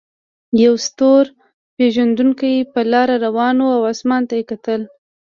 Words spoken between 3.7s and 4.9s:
او اسمان ته یې کتل.